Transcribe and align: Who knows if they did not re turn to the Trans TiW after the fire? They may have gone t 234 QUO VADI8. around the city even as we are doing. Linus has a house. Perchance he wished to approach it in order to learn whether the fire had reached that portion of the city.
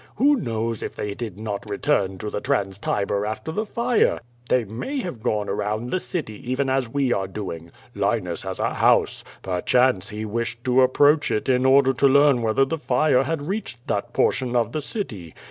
Who 0.15 0.35
knows 0.35 0.81
if 0.81 0.95
they 0.95 1.13
did 1.13 1.37
not 1.39 1.69
re 1.69 1.77
turn 1.77 2.17
to 2.17 2.31
the 2.31 2.41
Trans 2.41 2.79
TiW 2.79 3.23
after 3.23 3.51
the 3.51 3.67
fire? 3.67 4.19
They 4.49 4.65
may 4.65 4.99
have 5.01 5.21
gone 5.21 5.45
t 5.45 5.51
234 5.53 5.53
QUO 5.53 5.53
VADI8. 5.53 5.57
around 5.81 5.89
the 5.91 5.99
city 5.99 6.51
even 6.51 6.69
as 6.71 6.89
we 6.89 7.13
are 7.13 7.27
doing. 7.27 7.69
Linus 7.93 8.41
has 8.41 8.57
a 8.59 8.73
house. 8.73 9.23
Perchance 9.43 10.09
he 10.09 10.25
wished 10.25 10.63
to 10.63 10.81
approach 10.81 11.29
it 11.29 11.47
in 11.47 11.67
order 11.67 11.93
to 11.93 12.07
learn 12.07 12.41
whether 12.41 12.65
the 12.65 12.79
fire 12.79 13.21
had 13.25 13.43
reached 13.43 13.85
that 13.87 14.11
portion 14.11 14.55
of 14.55 14.71
the 14.71 14.81
city. 14.81 15.35